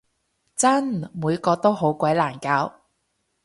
[0.55, 1.11] 真！
[1.13, 2.73] 每個都好鬼難搞